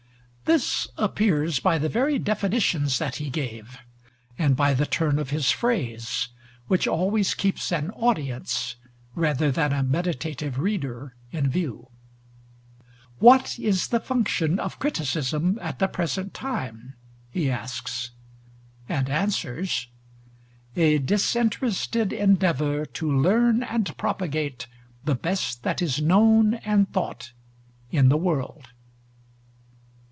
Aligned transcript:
This 0.45 0.85
appears 0.97 1.61
by 1.61 1.77
the 1.77 1.87
very 1.87 2.19
definitions 2.19 2.99
that 2.99 3.15
he 3.17 3.29
gave, 3.29 3.77
and 4.37 4.53
by 4.53 4.73
the 4.73 4.85
turn 4.85 5.17
of 5.17 5.29
his 5.29 5.49
phrase, 5.49 6.27
which 6.67 6.87
always 6.87 7.33
keeps 7.33 7.71
an 7.71 7.89
audience 7.91 8.75
rather 9.15 9.49
than 9.49 9.71
a 9.71 9.81
meditative 9.81 10.59
reader 10.59 11.15
in 11.31 11.49
view. 11.49 11.87
"What 13.19 13.57
is 13.59 13.87
the 13.87 14.01
function 14.01 14.59
of 14.59 14.77
criticism 14.77 15.57
at 15.61 15.79
the 15.79 15.87
present 15.87 16.33
time?" 16.33 16.95
he 17.29 17.49
asks, 17.49 18.11
and 18.89 19.09
answers 19.09 19.87
"A 20.75 20.97
disinterested 20.97 22.11
endeavor 22.11 22.85
to 22.87 23.09
learn 23.09 23.63
and 23.63 23.95
propagate 23.95 24.67
the 25.05 25.15
best 25.15 25.63
that 25.63 25.81
is 25.81 26.01
known 26.01 26.55
and 26.55 26.91
thought 26.91 27.31
in 27.89 28.09
the 28.09 28.17
world." 28.17 28.67